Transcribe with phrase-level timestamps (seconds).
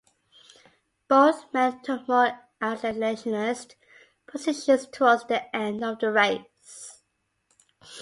[1.07, 3.75] Both men took more isolationist
[4.25, 7.03] positions towards the end of the race.